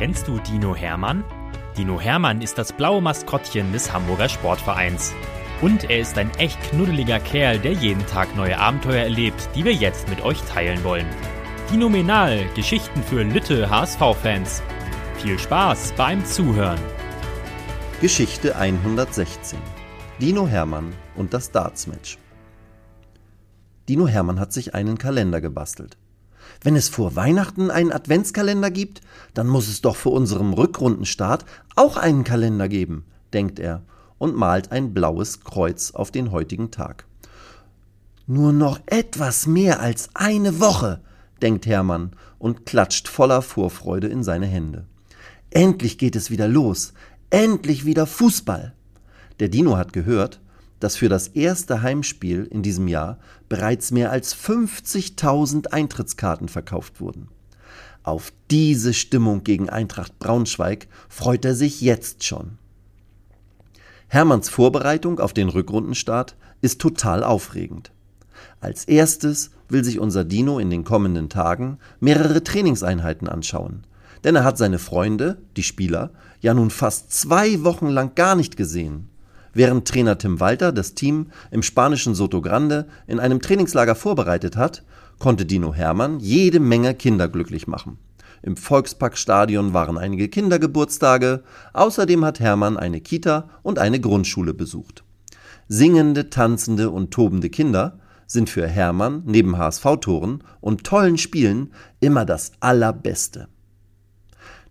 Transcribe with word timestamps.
Kennst 0.00 0.28
du 0.28 0.38
Dino 0.38 0.74
Hermann? 0.74 1.24
Dino 1.76 2.00
Hermann 2.00 2.40
ist 2.40 2.56
das 2.56 2.72
blaue 2.72 3.02
Maskottchen 3.02 3.70
des 3.70 3.92
Hamburger 3.92 4.30
Sportvereins. 4.30 5.12
Und 5.60 5.90
er 5.90 6.00
ist 6.00 6.16
ein 6.16 6.30
echt 6.38 6.58
knuddeliger 6.70 7.20
Kerl, 7.20 7.58
der 7.58 7.72
jeden 7.72 8.06
Tag 8.06 8.34
neue 8.34 8.58
Abenteuer 8.58 9.02
erlebt, 9.02 9.50
die 9.54 9.62
wir 9.62 9.74
jetzt 9.74 10.08
mit 10.08 10.22
euch 10.22 10.40
teilen 10.44 10.82
wollen. 10.84 11.04
Dinominal, 11.70 12.46
Geschichten 12.54 13.02
für 13.02 13.24
Lütte 13.24 13.68
HSV-Fans. 13.68 14.62
Viel 15.16 15.38
Spaß 15.38 15.92
beim 15.98 16.24
Zuhören. 16.24 16.80
Geschichte 18.00 18.56
116. 18.56 19.58
Dino 20.18 20.48
Hermann 20.48 20.94
und 21.14 21.34
das 21.34 21.50
Darts-Match. 21.50 22.16
Dino 23.86 24.08
Hermann 24.08 24.40
hat 24.40 24.54
sich 24.54 24.74
einen 24.74 24.96
Kalender 24.96 25.42
gebastelt. 25.42 25.98
Wenn 26.62 26.76
es 26.76 26.88
vor 26.88 27.16
Weihnachten 27.16 27.70
einen 27.70 27.92
Adventskalender 27.92 28.70
gibt, 28.70 29.00
dann 29.34 29.46
muss 29.46 29.68
es 29.68 29.80
doch 29.80 29.96
vor 29.96 30.12
unserem 30.12 30.52
Rückrundenstart 30.52 31.44
auch 31.76 31.96
einen 31.96 32.24
Kalender 32.24 32.68
geben, 32.68 33.04
denkt 33.32 33.58
er 33.58 33.82
und 34.18 34.36
malt 34.36 34.70
ein 34.72 34.92
blaues 34.92 35.40
Kreuz 35.40 35.92
auf 35.92 36.10
den 36.10 36.30
heutigen 36.30 36.70
Tag. 36.70 37.06
Nur 38.26 38.52
noch 38.52 38.80
etwas 38.86 39.46
mehr 39.46 39.80
als 39.80 40.10
eine 40.14 40.60
Woche, 40.60 41.00
denkt 41.42 41.66
Hermann 41.66 42.12
und 42.38 42.66
klatscht 42.66 43.08
voller 43.08 43.42
Vorfreude 43.42 44.06
in 44.06 44.22
seine 44.22 44.46
Hände. 44.46 44.84
Endlich 45.50 45.98
geht 45.98 46.14
es 46.14 46.30
wieder 46.30 46.46
los, 46.46 46.92
endlich 47.30 47.84
wieder 47.84 48.06
Fußball. 48.06 48.74
Der 49.40 49.48
Dino 49.48 49.76
hat 49.76 49.92
gehört, 49.92 50.40
dass 50.80 50.96
für 50.96 51.08
das 51.08 51.28
erste 51.28 51.82
Heimspiel 51.82 52.48
in 52.50 52.62
diesem 52.62 52.88
Jahr 52.88 53.18
bereits 53.48 53.90
mehr 53.90 54.10
als 54.10 54.34
50.000 54.34 55.68
Eintrittskarten 55.68 56.48
verkauft 56.48 57.00
wurden. 57.00 57.28
Auf 58.02 58.32
diese 58.50 58.94
Stimmung 58.94 59.44
gegen 59.44 59.68
Eintracht 59.68 60.18
Braunschweig 60.18 60.88
freut 61.08 61.44
er 61.44 61.54
sich 61.54 61.80
jetzt 61.80 62.24
schon. 62.24 62.58
Hermanns 64.08 64.48
Vorbereitung 64.48 65.20
auf 65.20 65.32
den 65.32 65.50
Rückrundenstart 65.50 66.34
ist 66.62 66.80
total 66.80 67.22
aufregend. 67.22 67.92
Als 68.60 68.86
erstes 68.86 69.50
will 69.68 69.84
sich 69.84 70.00
unser 70.00 70.24
Dino 70.24 70.58
in 70.58 70.70
den 70.70 70.82
kommenden 70.82 71.28
Tagen 71.28 71.78
mehrere 72.00 72.42
Trainingseinheiten 72.42 73.28
anschauen. 73.28 73.84
Denn 74.24 74.34
er 74.34 74.44
hat 74.44 74.58
seine 74.58 74.78
Freunde, 74.78 75.38
die 75.56 75.62
Spieler, 75.62 76.10
ja 76.40 76.54
nun 76.54 76.70
fast 76.70 77.12
zwei 77.12 77.62
Wochen 77.64 77.88
lang 77.88 78.14
gar 78.14 78.34
nicht 78.34 78.56
gesehen. 78.56 79.08
Während 79.52 79.88
Trainer 79.88 80.18
Tim 80.18 80.40
Walter 80.40 80.72
das 80.72 80.94
Team 80.94 81.26
im 81.50 81.62
spanischen 81.62 82.14
Soto 82.14 82.40
Grande 82.40 82.86
in 83.06 83.18
einem 83.18 83.40
Trainingslager 83.40 83.94
vorbereitet 83.94 84.56
hat, 84.56 84.84
konnte 85.18 85.44
Dino 85.44 85.74
Hermann 85.74 86.20
jede 86.20 86.60
Menge 86.60 86.94
Kinder 86.94 87.28
glücklich 87.28 87.66
machen. 87.66 87.98
Im 88.42 88.56
Volksparkstadion 88.56 89.74
waren 89.74 89.98
einige 89.98 90.28
Kindergeburtstage, 90.28 91.42
außerdem 91.74 92.24
hat 92.24 92.40
Hermann 92.40 92.76
eine 92.78 93.00
Kita 93.00 93.50
und 93.62 93.78
eine 93.78 94.00
Grundschule 94.00 94.54
besucht. 94.54 95.04
Singende, 95.68 96.30
tanzende 96.30 96.90
und 96.90 97.10
tobende 97.10 97.50
Kinder 97.50 97.98
sind 98.26 98.48
für 98.48 98.66
Hermann 98.66 99.22
neben 99.26 99.58
HSV-Toren 99.58 100.42
und 100.60 100.84
tollen 100.84 101.18
Spielen 101.18 101.72
immer 102.00 102.24
das 102.24 102.52
Allerbeste. 102.60 103.48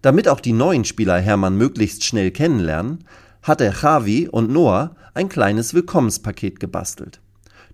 Damit 0.01 0.29
auch 0.29 0.39
die 0.39 0.53
neuen 0.53 0.85
Spieler 0.85 1.19
Hermann 1.19 1.57
möglichst 1.57 2.05
schnell 2.05 2.31
kennenlernen, 2.31 3.03
hat 3.41 3.59
der 3.59 3.73
Javi 3.73 4.27
und 4.27 4.51
Noah 4.51 4.95
ein 5.13 5.29
kleines 5.29 5.73
Willkommenspaket 5.73 6.59
gebastelt. 6.59 7.21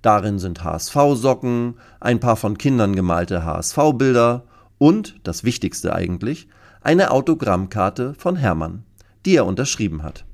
Darin 0.01 0.37
sind 0.37 0.63
HSV-Socken, 0.63 1.75
ein 1.99 2.19
paar 2.19 2.35
von 2.35 2.57
Kindern 2.57 2.95
gemalte 2.95 3.43
HSV-Bilder 3.43 4.43
und, 4.77 5.15
das 5.23 5.43
Wichtigste 5.43 5.95
eigentlich, 5.95 6.47
eine 6.81 7.09
Autogrammkarte 7.11 8.13
von 8.13 8.35
Hermann, 8.35 8.83
die 9.25 9.35
er 9.35 9.45
unterschrieben 9.45 10.03
hat. 10.03 10.25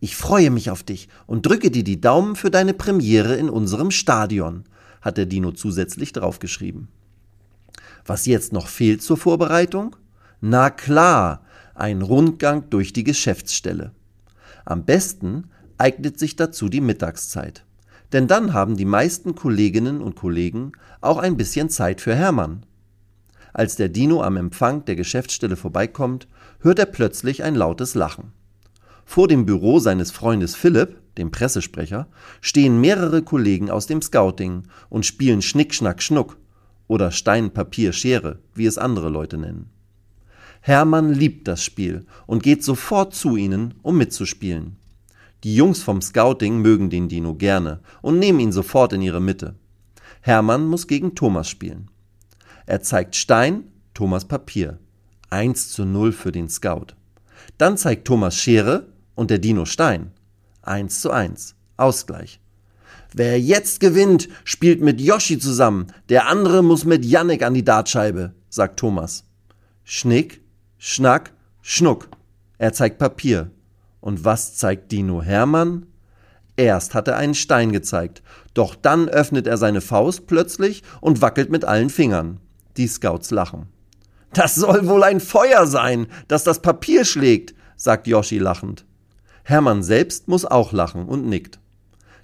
Ich 0.00 0.16
freue 0.16 0.50
mich 0.50 0.70
auf 0.70 0.82
dich 0.82 1.08
und 1.26 1.46
drücke 1.46 1.70
dir 1.70 1.84
die 1.84 2.00
Daumen 2.00 2.34
für 2.34 2.50
deine 2.50 2.74
Premiere 2.74 3.36
in 3.36 3.48
unserem 3.48 3.90
Stadion, 3.90 4.64
hat 5.00 5.16
der 5.16 5.26
Dino 5.26 5.52
zusätzlich 5.52 6.12
draufgeschrieben. 6.12 6.88
Was 8.04 8.26
jetzt 8.26 8.52
noch 8.52 8.66
fehlt 8.66 9.02
zur 9.02 9.16
Vorbereitung? 9.16 9.96
Na 10.40 10.70
klar, 10.70 11.42
ein 11.74 12.02
Rundgang 12.02 12.68
durch 12.70 12.92
die 12.92 13.04
Geschäftsstelle. 13.04 13.92
Am 14.64 14.84
besten 14.84 15.50
eignet 15.78 16.18
sich 16.18 16.36
dazu 16.36 16.68
die 16.68 16.80
Mittagszeit. 16.80 17.64
Denn 18.12 18.28
dann 18.28 18.52
haben 18.52 18.76
die 18.76 18.84
meisten 18.84 19.34
Kolleginnen 19.34 20.00
und 20.00 20.16
Kollegen 20.16 20.72
auch 21.00 21.18
ein 21.18 21.36
bisschen 21.36 21.68
Zeit 21.68 22.00
für 22.00 22.14
Hermann. 22.14 22.64
Als 23.52 23.76
der 23.76 23.88
Dino 23.88 24.22
am 24.22 24.36
Empfang 24.36 24.84
der 24.84 24.96
Geschäftsstelle 24.96 25.56
vorbeikommt, 25.56 26.28
hört 26.60 26.78
er 26.78 26.86
plötzlich 26.86 27.42
ein 27.44 27.54
lautes 27.54 27.94
Lachen. 27.94 28.32
Vor 29.04 29.28
dem 29.28 29.46
Büro 29.46 29.78
seines 29.78 30.10
Freundes 30.10 30.54
Philipp, 30.54 30.96
dem 31.18 31.30
Pressesprecher, 31.30 32.08
stehen 32.40 32.80
mehrere 32.80 33.22
Kollegen 33.22 33.70
aus 33.70 33.86
dem 33.86 34.02
Scouting 34.02 34.64
und 34.88 35.06
spielen 35.06 35.42
Schnick, 35.42 35.74
Schnack, 35.74 36.02
Schnuck 36.02 36.36
oder 36.88 37.10
Stein, 37.10 37.52
Papier, 37.52 37.92
Schere, 37.92 38.38
wie 38.54 38.66
es 38.66 38.78
andere 38.78 39.08
Leute 39.08 39.38
nennen. 39.38 39.70
Hermann 40.66 41.12
liebt 41.12 41.46
das 41.46 41.62
Spiel 41.62 42.06
und 42.26 42.42
geht 42.42 42.64
sofort 42.64 43.14
zu 43.14 43.36
ihnen, 43.36 43.74
um 43.82 43.98
mitzuspielen. 43.98 44.76
Die 45.42 45.54
Jungs 45.54 45.82
vom 45.82 46.00
Scouting 46.00 46.62
mögen 46.62 46.88
den 46.88 47.10
Dino 47.10 47.34
gerne 47.34 47.80
und 48.00 48.18
nehmen 48.18 48.40
ihn 48.40 48.50
sofort 48.50 48.94
in 48.94 49.02
ihre 49.02 49.20
Mitte. 49.20 49.56
Hermann 50.22 50.66
muss 50.66 50.86
gegen 50.86 51.14
Thomas 51.14 51.50
spielen. 51.50 51.90
Er 52.64 52.80
zeigt 52.80 53.14
Stein, 53.14 53.64
Thomas 53.92 54.24
Papier. 54.24 54.78
1 55.28 55.70
zu 55.70 55.84
0 55.84 56.12
für 56.12 56.32
den 56.32 56.48
Scout. 56.48 56.94
Dann 57.58 57.76
zeigt 57.76 58.06
Thomas 58.06 58.34
Schere 58.34 58.86
und 59.14 59.30
der 59.30 59.40
Dino 59.40 59.66
Stein. 59.66 60.12
1 60.62 61.02
zu 61.02 61.10
1. 61.10 61.56
Ausgleich. 61.76 62.40
Wer 63.12 63.38
jetzt 63.38 63.80
gewinnt, 63.80 64.30
spielt 64.44 64.80
mit 64.80 64.98
Yoshi 64.98 65.38
zusammen. 65.38 65.88
Der 66.08 66.26
andere 66.26 66.64
muss 66.64 66.86
mit 66.86 67.04
Yannick 67.04 67.42
an 67.42 67.52
die 67.52 67.64
Dartscheibe, 67.64 68.32
sagt 68.48 68.78
Thomas. 68.78 69.24
Schnick, 69.84 70.40
Schnack, 70.86 71.32
Schnuck. 71.62 72.10
Er 72.58 72.74
zeigt 72.74 72.98
Papier. 72.98 73.50
Und 74.02 74.26
was 74.26 74.54
zeigt 74.54 74.92
Dino 74.92 75.22
Hermann? 75.22 75.86
Erst 76.58 76.92
hat 76.92 77.08
er 77.08 77.16
einen 77.16 77.34
Stein 77.34 77.72
gezeigt, 77.72 78.22
doch 78.52 78.74
dann 78.74 79.08
öffnet 79.08 79.46
er 79.46 79.56
seine 79.56 79.80
Faust 79.80 80.26
plötzlich 80.26 80.82
und 81.00 81.22
wackelt 81.22 81.48
mit 81.48 81.64
allen 81.64 81.88
Fingern. 81.88 82.38
Die 82.76 82.86
Scouts 82.86 83.30
lachen. 83.30 83.68
Das 84.34 84.56
soll 84.56 84.86
wohl 84.86 85.02
ein 85.04 85.20
Feuer 85.20 85.66
sein, 85.66 86.06
das 86.28 86.44
das 86.44 86.60
Papier 86.60 87.06
schlägt, 87.06 87.54
sagt 87.76 88.06
Yoshi 88.06 88.36
lachend. 88.36 88.84
Hermann 89.42 89.82
selbst 89.82 90.28
muss 90.28 90.44
auch 90.44 90.72
lachen 90.72 91.06
und 91.06 91.26
nickt. 91.26 91.60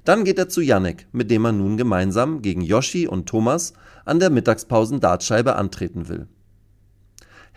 Dann 0.05 0.23
geht 0.23 0.39
er 0.39 0.51
zu 0.51 0.61
Yannick, 0.61 1.07
mit 1.13 1.31
dem 1.31 1.47
er 1.47 1.53
nun 1.53 1.79
gemeinsam 1.79 2.43
gegen 2.43 2.61
Yoshi 2.61 3.07
und 3.07 3.27
Thomas 3.27 3.73
an 4.05 4.21
der 4.21 4.29
Mittagspausen 4.29 5.01
Dartscheibe 5.01 5.57
antreten 5.57 6.11
will. 6.11 6.29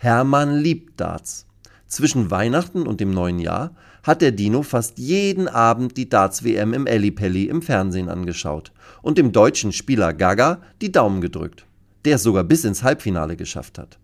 Hermann 0.04 0.58
liebt 0.58 1.00
Darts. 1.00 1.46
Zwischen 1.86 2.30
Weihnachten 2.30 2.86
und 2.86 3.00
dem 3.00 3.10
neuen 3.10 3.38
Jahr 3.38 3.74
hat 4.02 4.20
der 4.20 4.32
Dino 4.32 4.62
fast 4.62 4.98
jeden 4.98 5.48
Abend 5.48 5.96
die 5.96 6.10
Darts-WM 6.10 6.74
im 6.74 6.86
Ellipelli 6.86 7.44
im 7.44 7.62
Fernsehen 7.62 8.10
angeschaut 8.10 8.70
und 9.00 9.16
dem 9.16 9.32
deutschen 9.32 9.72
Spieler 9.72 10.12
Gaga 10.12 10.60
die 10.82 10.92
Daumen 10.92 11.22
gedrückt, 11.22 11.64
der 12.04 12.16
es 12.16 12.22
sogar 12.22 12.44
bis 12.44 12.64
ins 12.64 12.82
Halbfinale 12.82 13.34
geschafft 13.34 13.78
hat. 13.78 13.98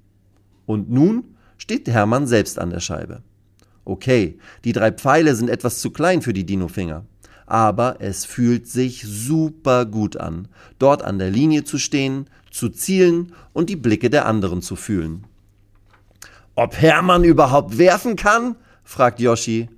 Und 0.65 0.91
nun 0.91 1.37
steht 1.59 1.87
Hermann 1.87 2.27
selbst 2.27 2.59
an 2.59 2.71
der 2.71 2.81
Scheibe. 2.81 3.23
Okay, 3.85 4.39
die 4.65 4.73
drei 4.73 4.93
Pfeile 4.93 5.35
sind 5.35 5.51
etwas 5.51 5.81
zu 5.81 5.91
klein 5.91 6.23
für 6.23 6.33
die 6.33 6.47
Dino-Finger, 6.47 7.05
aber 7.45 7.97
es 7.99 8.25
fühlt 8.25 8.67
sich 8.67 9.05
super 9.07 9.85
gut 9.85 10.17
an, 10.17 10.49
dort 10.79 11.03
an 11.03 11.19
der 11.19 11.31
Linie 11.31 11.65
zu 11.65 11.77
stehen, 11.77 12.25
zu 12.51 12.71
zielen 12.71 13.35
und 13.53 13.69
die 13.69 13.77
Blicke 13.77 14.09
der 14.09 14.25
anderen 14.25 14.63
zu 14.63 14.77
fühlen. 14.77 15.27
Ob 16.55 16.77
Hermann 16.77 17.25
überhaupt 17.25 17.79
werfen 17.79 18.17
kann? 18.17 18.57
fragt 18.85 19.21
Yoshi. 19.21 19.69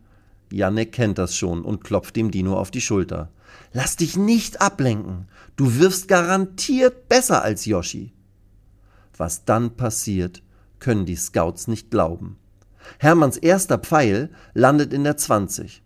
Janne 0.50 0.86
kennt 0.86 1.18
das 1.18 1.36
schon 1.36 1.64
und 1.64 1.84
klopft 1.84 2.16
dem 2.16 2.30
Dino 2.30 2.56
auf 2.56 2.70
die 2.70 2.80
Schulter. 2.80 3.30
Lass 3.72 3.96
dich 3.96 4.16
nicht 4.16 4.60
ablenken. 4.60 5.28
Du 5.56 5.78
wirfst 5.78 6.08
garantiert 6.08 7.08
besser 7.08 7.42
als 7.42 7.64
Yoshi. 7.64 8.12
Was 9.16 9.44
dann 9.44 9.76
passiert, 9.76 10.42
können 10.78 11.06
die 11.06 11.16
Scouts 11.16 11.68
nicht 11.68 11.90
glauben. 11.90 12.36
Hermanns 12.98 13.36
erster 13.36 13.78
Pfeil 13.78 14.30
landet 14.54 14.92
in 14.92 15.04
der 15.04 15.16
20, 15.16 15.82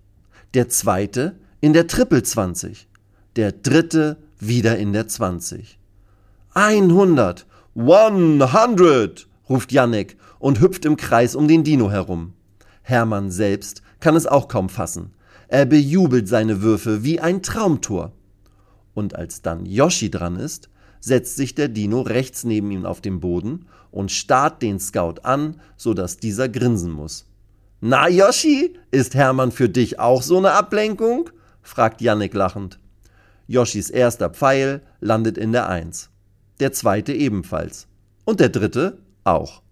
der 0.55 0.69
zweite 0.69 1.39
in 1.61 1.73
der 1.73 1.87
Triple 1.87 2.23
20, 2.23 2.89
der 3.37 3.53
dritte 3.53 4.17
wieder 4.39 4.79
in 4.79 4.93
der 4.93 5.07
20. 5.07 5.79
100! 6.55 7.47
100! 7.77 9.29
ruft 9.49 9.73
Jannik 9.73 10.17
und 10.47 10.61
hüpft 10.61 10.85
im 10.85 10.97
Kreis 10.97 11.35
um 11.35 11.49
den 11.49 11.65
Dino 11.65 11.91
herum. 11.91 12.33
Hermann 12.83 13.33
selbst 13.33 13.83
kann 13.99 14.15
es 14.15 14.29
auch 14.29 14.47
kaum 14.47 14.69
fassen. 14.69 15.13
Er 15.49 15.67
bejubelt 15.67 16.29
seine 16.29 16.63
Würfe 16.63 17.03
wie 17.03 17.19
ein 17.19 17.43
Traumtor. 17.43 18.13
Und 18.95 19.17
als 19.17 19.43
dann 19.43 19.67
Yoshi 19.67 20.09
dran 20.09 20.37
ist, 20.37 20.71
setzt 21.01 21.35
sich 21.35 21.57
der 21.57 21.67
Dino 21.67 22.01
rechts 22.01 22.45
neben 22.45 22.71
ihm 22.71 22.87
auf 22.87 23.01
den 23.01 23.19
Boden 23.19 23.67
und 23.91 24.13
starrt 24.13 24.63
den 24.63 24.79
Scout 24.79 25.17
an, 25.25 25.61
sodass 25.77 26.19
dieser 26.19 26.49
grinsen 26.49 26.93
muss. 26.93 27.27
Na, 27.81 28.09
Yoshi, 28.09 28.79
ist 28.93 29.17
Hermann 29.17 29.51
für 29.51 29.69
dich 29.69 29.99
auch 29.99 30.23
so 30.23 30.39
eine 30.39 30.53
Ablenkung? 30.53 31.29
fragt 31.61 32.01
Yannick 32.01 32.35
lachend. 32.35 32.79
Yoshis 33.49 33.91
erster 33.91 34.31
Pfeil 34.31 34.81
landet 35.01 35.39
in 35.39 35.51
der 35.51 35.69
Eins. 35.69 36.11
Der 36.61 36.71
zweite 36.71 37.13
ebenfalls. 37.13 37.89
Und 38.25 38.39
der 38.39 38.51
dritte 38.51 38.99
auch. 39.25 39.66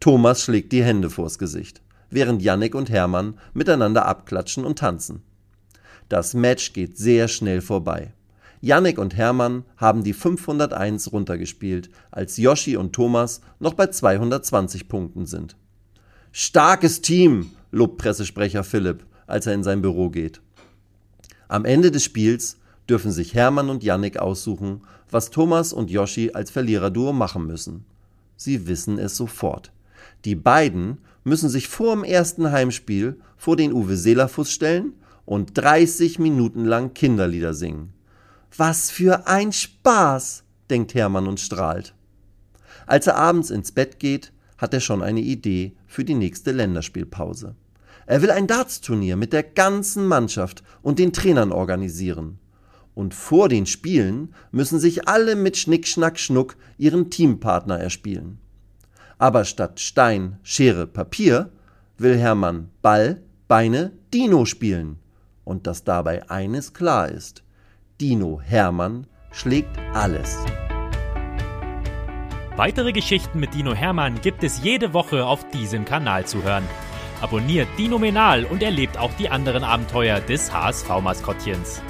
Thomas 0.00 0.42
schlägt 0.42 0.72
die 0.72 0.82
Hände 0.82 1.10
vors 1.10 1.38
Gesicht, 1.38 1.82
während 2.08 2.40
Yannick 2.40 2.74
und 2.74 2.88
Hermann 2.88 3.34
miteinander 3.52 4.06
abklatschen 4.06 4.64
und 4.64 4.78
tanzen. 4.78 5.22
Das 6.08 6.32
Match 6.32 6.72
geht 6.72 6.96
sehr 6.96 7.28
schnell 7.28 7.60
vorbei. 7.60 8.14
Yannick 8.62 8.98
und 8.98 9.14
Hermann 9.14 9.64
haben 9.76 10.02
die 10.02 10.14
501 10.14 11.12
runtergespielt, 11.12 11.90
als 12.10 12.38
Yoshi 12.38 12.78
und 12.78 12.94
Thomas 12.94 13.42
noch 13.58 13.74
bei 13.74 13.88
220 13.88 14.88
Punkten 14.88 15.26
sind. 15.26 15.56
Starkes 16.32 17.02
Team, 17.02 17.50
lobt 17.70 17.98
Pressesprecher 17.98 18.64
Philipp, 18.64 19.04
als 19.26 19.46
er 19.46 19.52
in 19.52 19.62
sein 19.62 19.82
Büro 19.82 20.08
geht. 20.08 20.40
Am 21.48 21.66
Ende 21.66 21.90
des 21.90 22.04
Spiels 22.04 22.56
dürfen 22.88 23.12
sich 23.12 23.34
Hermann 23.34 23.68
und 23.68 23.84
Yannick 23.84 24.18
aussuchen, 24.18 24.80
was 25.10 25.30
Thomas 25.30 25.74
und 25.74 25.90
Yoshi 25.90 26.30
als 26.32 26.50
Verliererduo 26.50 27.12
machen 27.12 27.46
müssen. 27.46 27.84
Sie 28.36 28.66
wissen 28.66 28.98
es 28.98 29.16
sofort. 29.16 29.72
Die 30.24 30.34
beiden 30.34 30.98
müssen 31.24 31.48
sich 31.48 31.68
vor 31.68 31.94
dem 31.94 32.04
ersten 32.04 32.50
Heimspiel 32.50 33.20
vor 33.36 33.56
den 33.56 33.72
Uwe 33.72 33.96
Seelerfuss 33.96 34.50
stellen 34.50 34.94
und 35.24 35.56
30 35.56 36.18
Minuten 36.18 36.64
lang 36.64 36.94
Kinderlieder 36.94 37.54
singen. 37.54 37.92
Was 38.56 38.90
für 38.90 39.26
ein 39.28 39.52
Spaß, 39.52 40.44
denkt 40.68 40.94
Hermann 40.94 41.26
und 41.26 41.40
strahlt. 41.40 41.94
Als 42.86 43.06
er 43.06 43.16
abends 43.16 43.50
ins 43.50 43.72
Bett 43.72 43.98
geht, 43.98 44.32
hat 44.58 44.74
er 44.74 44.80
schon 44.80 45.02
eine 45.02 45.20
Idee 45.20 45.72
für 45.86 46.04
die 46.04 46.14
nächste 46.14 46.52
Länderspielpause. 46.52 47.54
Er 48.06 48.22
will 48.22 48.30
ein 48.30 48.48
Dartsturnier 48.48 49.16
mit 49.16 49.32
der 49.32 49.44
ganzen 49.44 50.06
Mannschaft 50.06 50.64
und 50.82 50.98
den 50.98 51.12
Trainern 51.12 51.52
organisieren. 51.52 52.38
Und 52.94 53.14
vor 53.14 53.48
den 53.48 53.66
Spielen 53.66 54.34
müssen 54.50 54.80
sich 54.80 55.08
alle 55.08 55.36
mit 55.36 55.56
Schnick, 55.56 55.86
Schnack, 55.86 56.18
Schnuck 56.18 56.56
ihren 56.76 57.08
Teampartner 57.08 57.78
erspielen. 57.78 58.38
Aber 59.20 59.44
statt 59.44 59.80
Stein, 59.80 60.38
Schere, 60.42 60.86
Papier 60.86 61.50
will 61.98 62.16
Hermann 62.16 62.70
Ball, 62.80 63.20
Beine, 63.48 63.92
Dino 64.14 64.46
spielen. 64.46 64.98
Und 65.44 65.66
dass 65.66 65.84
dabei 65.84 66.30
eines 66.30 66.72
klar 66.72 67.10
ist. 67.10 67.44
Dino 68.00 68.40
Hermann 68.40 69.06
schlägt 69.30 69.76
alles. 69.92 70.38
Weitere 72.56 72.92
Geschichten 72.92 73.40
mit 73.40 73.52
Dino 73.52 73.74
Hermann 73.74 74.22
gibt 74.22 74.42
es 74.42 74.62
jede 74.62 74.94
Woche 74.94 75.26
auf 75.26 75.46
diesem 75.50 75.84
Kanal 75.84 76.24
zu 76.24 76.42
hören. 76.42 76.64
Abonniert 77.20 77.68
Dino 77.76 77.98
Menal 77.98 78.46
und 78.46 78.62
erlebt 78.62 78.96
auch 78.96 79.12
die 79.18 79.28
anderen 79.28 79.64
Abenteuer 79.64 80.20
des 80.20 80.50
HSV-Maskottchens. 80.50 81.82